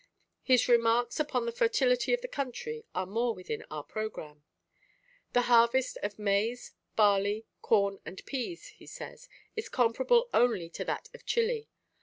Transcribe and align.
His 0.41 0.67
remarks 0.67 1.19
upon 1.19 1.45
the 1.45 1.51
fertility 1.51 2.11
of 2.11 2.21
the 2.21 2.27
country 2.27 2.85
are 2.95 3.05
more 3.05 3.35
within 3.35 3.63
our 3.69 3.83
programme. 3.83 4.43
"The 5.33 5.43
harvest 5.43 5.95
of 6.01 6.17
maize, 6.17 6.71
barley, 6.95 7.45
corn, 7.61 7.99
and 8.03 8.19
peas," 8.25 8.69
he 8.69 8.87
says, 8.87 9.29
"is 9.55 9.69
comparable 9.69 10.27
only 10.33 10.71
to 10.71 10.83
that 10.85 11.09
of 11.13 11.27
Chili. 11.27 11.69